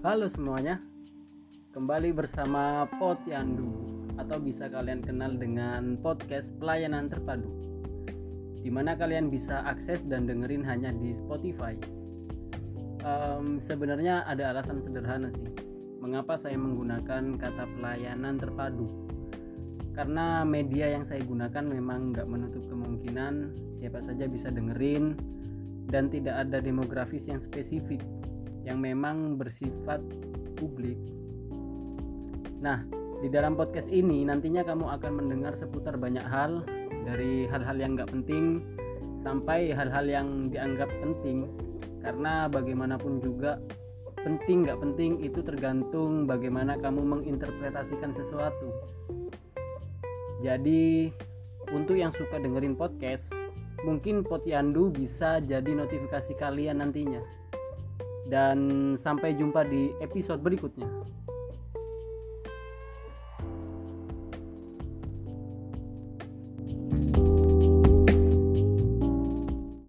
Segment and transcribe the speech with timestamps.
[0.00, 0.80] Halo semuanya,
[1.76, 3.68] kembali bersama Pot Yandu
[4.16, 7.52] atau bisa kalian kenal dengan podcast pelayanan terpadu
[8.64, 11.76] di mana kalian bisa akses dan dengerin hanya di Spotify.
[13.04, 15.52] Um, sebenarnya ada alasan sederhana sih,
[16.00, 18.88] mengapa saya menggunakan kata pelayanan terpadu.
[19.92, 25.12] Karena media yang saya gunakan memang nggak menutup kemungkinan siapa saja bisa dengerin
[25.92, 28.00] dan tidak ada demografis yang spesifik
[28.64, 30.00] yang memang bersifat
[30.56, 30.98] publik.
[32.60, 32.84] Nah,
[33.20, 36.64] di dalam podcast ini nantinya kamu akan mendengar seputar banyak hal
[37.04, 38.60] dari hal-hal yang nggak penting
[39.16, 41.48] sampai hal-hal yang dianggap penting.
[42.00, 43.60] Karena bagaimanapun juga
[44.20, 48.68] penting nggak penting itu tergantung bagaimana kamu menginterpretasikan sesuatu.
[50.40, 51.12] Jadi
[51.72, 53.32] untuk yang suka dengerin podcast
[53.84, 57.20] mungkin Potyandu bisa jadi notifikasi kalian nantinya
[58.28, 60.88] dan sampai jumpa di episode berikutnya